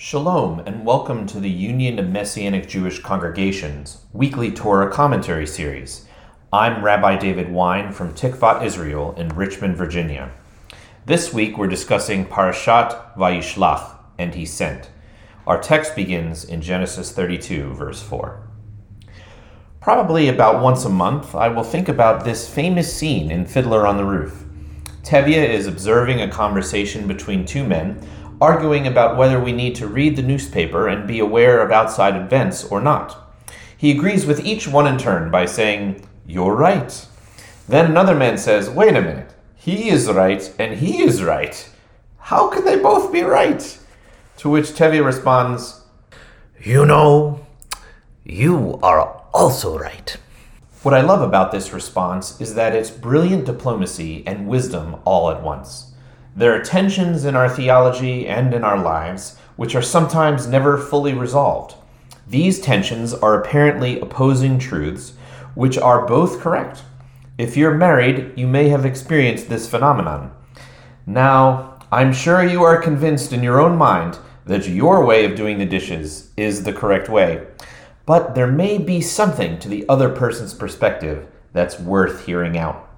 [0.00, 6.06] Shalom, and welcome to the Union of Messianic Jewish Congregations weekly Torah commentary series.
[6.52, 10.30] I'm Rabbi David Wein from Tikvat Israel in Richmond, Virginia.
[11.04, 14.88] This week we're discussing Parashat Vayishlach, and he sent.
[15.48, 18.48] Our text begins in Genesis 32, verse 4.
[19.80, 23.96] Probably about once a month, I will think about this famous scene in Fiddler on
[23.96, 24.44] the Roof.
[25.02, 28.00] Tevye is observing a conversation between two men
[28.40, 32.64] arguing about whether we need to read the newspaper and be aware of outside events
[32.64, 33.34] or not.
[33.76, 37.06] He agrees with each one in turn by saying, You're right.
[37.68, 41.68] Then another man says, Wait a minute, he is right and he is right.
[42.18, 43.78] How can they both be right?
[44.38, 45.82] To which Tevye responds,
[46.60, 47.46] You know,
[48.24, 50.16] you are also right.
[50.82, 55.42] What I love about this response is that it's brilliant diplomacy and wisdom all at
[55.42, 55.87] once.
[56.38, 61.12] There are tensions in our theology and in our lives which are sometimes never fully
[61.12, 61.74] resolved.
[62.28, 65.14] These tensions are apparently opposing truths
[65.56, 66.84] which are both correct.
[67.38, 70.30] If you're married, you may have experienced this phenomenon.
[71.06, 75.58] Now, I'm sure you are convinced in your own mind that your way of doing
[75.58, 77.48] the dishes is the correct way,
[78.06, 82.88] but there may be something to the other person's perspective that's worth hearing out.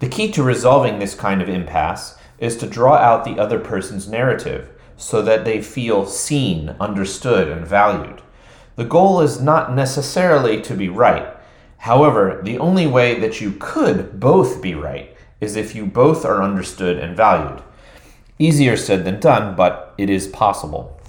[0.00, 4.08] The key to resolving this kind of impasse is to draw out the other person's
[4.08, 8.20] narrative so that they feel seen, understood, and valued.
[8.76, 11.36] The goal is not necessarily to be right.
[11.78, 16.42] However, the only way that you could both be right is if you both are
[16.42, 17.62] understood and valued.
[18.38, 21.00] Easier said than done, but it is possible.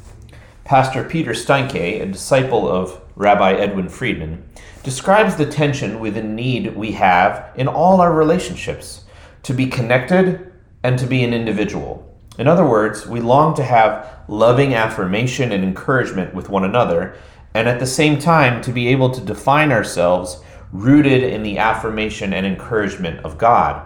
[0.63, 4.43] Pastor Peter Steinke, a disciple of Rabbi Edwin Friedman,
[4.83, 9.05] describes the tension within need we have in all our relationships
[9.43, 10.50] to be connected
[10.83, 12.07] and to be an individual.
[12.37, 17.15] In other words, we long to have loving affirmation and encouragement with one another,
[17.53, 22.33] and at the same time to be able to define ourselves rooted in the affirmation
[22.33, 23.85] and encouragement of God.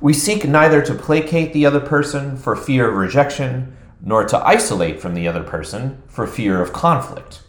[0.00, 5.00] We seek neither to placate the other person for fear of rejection, nor to isolate
[5.00, 7.42] from the other person for fear of conflict.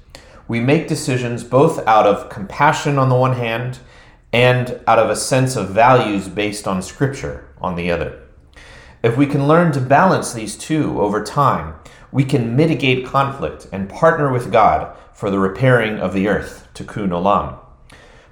[0.48, 3.80] We make decisions both out of compassion on the one hand
[4.32, 8.23] and out of a sense of values based on Scripture on the other.
[9.04, 11.76] If we can learn to balance these two over time,
[12.14, 17.10] we can mitigate conflict and partner with God for the repairing of the earth, tikkun
[17.10, 17.60] olam.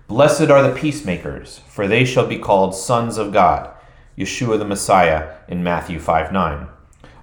[0.07, 3.69] Blessed are the peacemakers, for they shall be called sons of God.
[4.17, 6.67] Yeshua the Messiah in Matthew 5 9.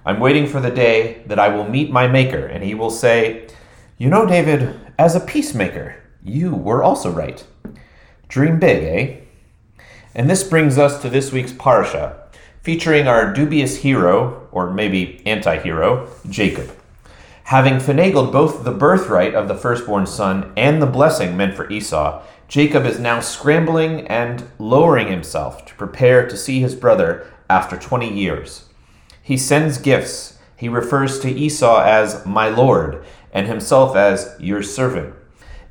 [0.05, 3.47] I'm waiting for the day that I will meet my Maker, and he will say,
[3.97, 7.43] You know, David, as a peacemaker, you were also right.
[8.27, 9.81] Dream big, eh?
[10.13, 12.18] And this brings us to this week's Parsha,
[12.61, 16.71] featuring our dubious hero, or maybe anti hero, Jacob.
[17.45, 22.21] Having finagled both the birthright of the firstborn son and the blessing meant for Esau,
[22.47, 28.13] Jacob is now scrambling and lowering himself to prepare to see his brother after 20
[28.13, 28.65] years.
[29.21, 30.37] He sends gifts.
[30.55, 35.13] He refers to Esau as my lord and himself as your servant.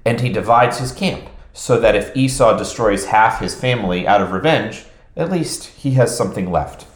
[0.05, 4.32] And he divides his camp so that if Esau destroys half his family out of
[4.32, 4.84] revenge,
[5.18, 6.86] at least he has something left.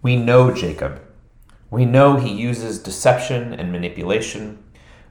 [0.00, 1.02] We know Jacob.
[1.68, 4.62] We know he uses deception and manipulation,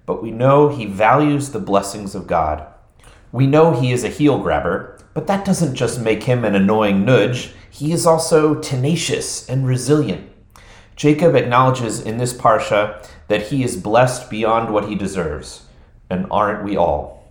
[0.05, 2.65] but we know he values the blessings of God.
[3.31, 7.05] We know he is a heel grabber, but that doesn't just make him an annoying
[7.05, 10.31] nudge, he is also tenacious and resilient.
[10.95, 15.63] Jacob acknowledges in this parsha that he is blessed beyond what he deserves,
[16.09, 17.23] and aren't we all?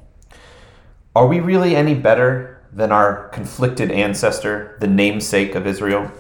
[1.17, 6.13] Are we really any better than our conflicted ancestor, the namesake of Israel?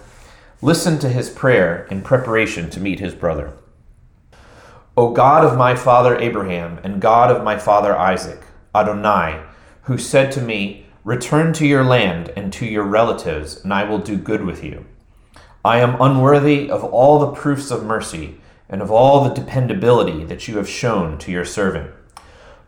[0.60, 3.52] Listen to his prayer in preparation to meet his brother.
[4.96, 8.42] O God of my father Abraham and God of my father Isaac,
[8.74, 9.40] Adonai,
[9.82, 14.00] who said to me, Return to your land and to your relatives, and I will
[14.00, 14.84] do good with you.
[15.64, 20.48] I am unworthy of all the proofs of mercy and of all the dependability that
[20.48, 21.92] you have shown to your servant.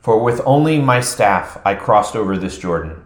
[0.01, 3.05] For with only my staff I crossed over this Jordan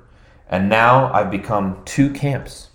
[0.49, 2.69] and now I've become two camps.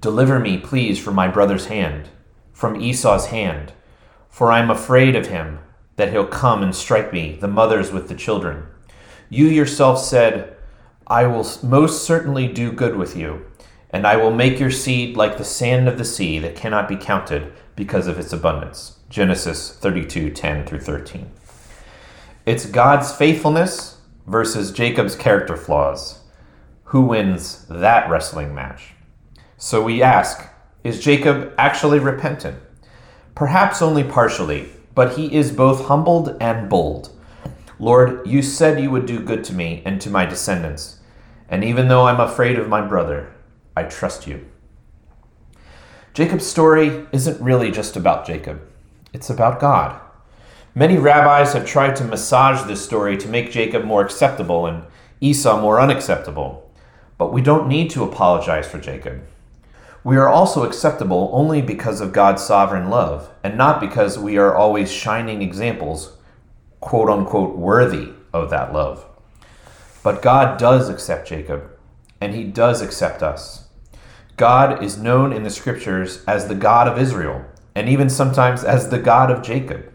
[0.00, 2.08] Deliver me, please, from my brother's hand,
[2.52, 3.72] from Esau's hand,
[4.28, 5.60] for I am afraid of him,
[5.96, 8.66] that he'll come and strike me, the mothers with the children.
[9.28, 10.56] You yourself said,
[11.06, 13.46] I will most certainly do good with you,
[13.90, 16.96] and I will make your seed like the sand of the sea that cannot be
[16.96, 18.98] counted because of its abundance.
[19.08, 21.30] Genesis 32 10 through 13.
[22.46, 26.23] It's God's faithfulness versus Jacob's character flaws
[26.94, 28.92] who wins that wrestling match.
[29.56, 30.48] So we ask
[30.84, 32.56] Is Jacob actually repentant?
[33.34, 37.10] Perhaps only partially, but he is both humbled and bold.
[37.80, 41.00] Lord, you said you would do good to me and to my descendants.
[41.48, 43.34] And even though I'm afraid of my brother,
[43.76, 44.46] I trust you.
[46.12, 48.62] Jacob's story isn't really just about Jacob,
[49.12, 50.00] it's about God.
[50.76, 54.84] Many rabbis have tried to massage this story to make Jacob more acceptable and
[55.20, 56.63] Esau more unacceptable.
[57.16, 59.22] But we don't need to apologize for Jacob.
[60.02, 64.54] We are also acceptable only because of God's sovereign love, and not because we are
[64.54, 66.16] always shining examples,
[66.80, 69.06] quote unquote, worthy of that love.
[70.02, 71.70] But God does accept Jacob,
[72.20, 73.68] and he does accept us.
[74.36, 77.44] God is known in the scriptures as the God of Israel,
[77.74, 79.90] and even sometimes as the God of Jacob.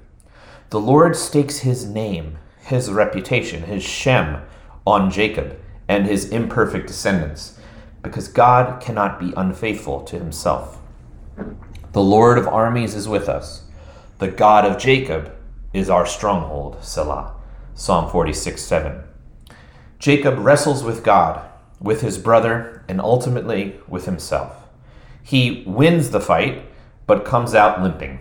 [0.71, 4.42] The Lord stakes his name, his reputation, his Shem,
[4.88, 5.60] on Jacob
[5.90, 7.60] and his imperfect descendants,
[8.04, 10.78] because God cannot be unfaithful to himself.
[11.92, 13.64] The Lord of armies is with us.
[14.20, 15.36] The God of Jacob
[15.74, 17.34] is our stronghold, Selah.
[17.74, 19.04] Psalm 46 7.
[19.98, 21.50] Jacob wrestles with God,
[21.82, 24.68] with his brother, and ultimately with himself.
[25.24, 26.66] He wins the fight,
[27.08, 28.20] but comes out limping.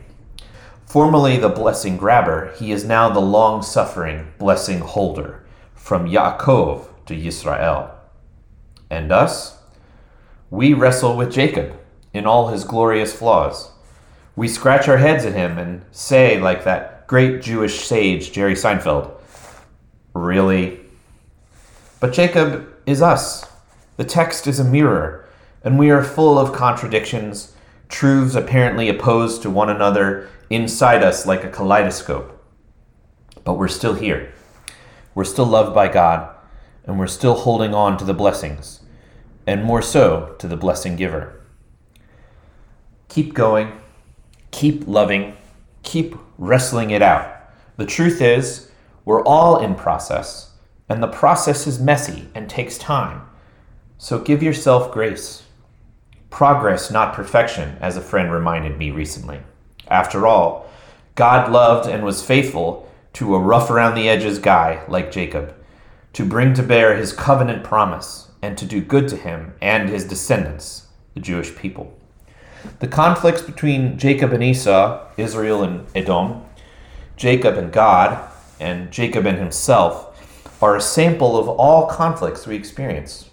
[0.87, 5.45] Formerly the blessing grabber, he is now the long suffering blessing holder,
[5.75, 7.91] from Yaakov to Yisrael.
[8.91, 9.59] And us?
[10.51, 11.75] We wrestle with Jacob
[12.15, 13.71] in all his glorious flaws.
[14.37, 19.11] We scratch our heads at him and say, like that great Jewish sage Jerry Seinfeld,
[20.15, 20.81] Really?
[22.01, 23.45] But Jacob is us.
[23.97, 25.29] The text is a mirror,
[25.63, 27.55] and we are full of contradictions,
[27.89, 32.35] truths apparently opposed to one another inside us like a kaleidoscope.
[33.45, 34.33] But we're still here.
[35.15, 36.35] We're still loved by God,
[36.85, 38.81] and we're still holding on to the blessings,
[39.47, 41.41] and more so to the blessing giver.
[43.09, 43.73] Keep going,
[44.51, 45.37] keep loving,
[45.83, 47.35] keep wrestling it out.
[47.77, 48.71] The truth is,
[49.05, 50.53] we're all in process,
[50.89, 53.23] and the process is messy and takes time.
[53.97, 55.45] So give yourself grace.
[56.31, 59.41] Progress, not perfection, as a friend reminded me recently.
[59.89, 60.71] After all,
[61.15, 65.55] God loved and was faithful to a rough around the edges guy like Jacob,
[66.19, 70.03] to bring to bear his covenant promise, and to do good to him and his
[70.03, 71.97] descendants, the Jewish people.
[72.81, 76.43] The conflicts between Jacob and Esau, Israel and Edom,
[77.17, 78.29] Jacob and God,
[78.59, 83.31] and Jacob and himself are a sample of all conflicts we experience.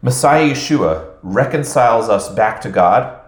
[0.00, 3.20] Messiah Yeshua reconciles us back to God,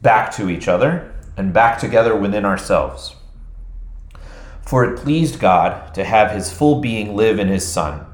[0.00, 3.14] back to each other, and back together within ourselves.
[4.62, 8.06] For it pleased God to have his full being live in his Son,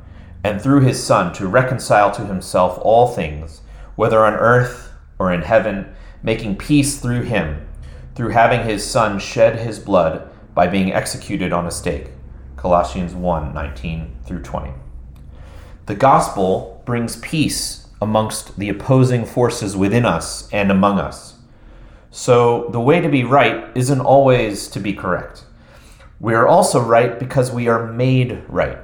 [0.44, 3.60] and through his Son to reconcile to himself all things,
[3.96, 7.66] whether on earth or in heaven, making peace through him,
[8.14, 12.08] through having his Son shed his blood by being executed on a stake.
[12.56, 14.72] Colossians 1 19 through 20.
[15.86, 21.38] The gospel brings peace amongst the opposing forces within us and among us.
[22.10, 25.44] So the way to be right isn't always to be correct.
[26.20, 28.78] We are also right because we are made right,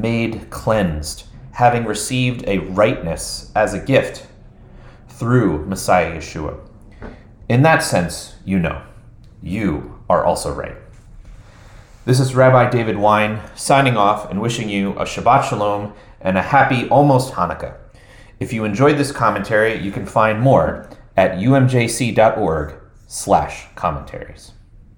[0.00, 4.26] made cleansed, having received a rightness as a gift
[5.08, 6.58] through Messiah Yeshua.
[7.48, 8.82] In that sense, you know,
[9.42, 10.76] you are also right.
[12.04, 16.42] This is Rabbi David Wein signing off and wishing you a Shabbat Shalom and a
[16.42, 17.76] happy almost Hanukkah.
[18.40, 22.74] If you enjoyed this commentary, you can find more at umjc.org
[23.06, 24.52] slash commentaries.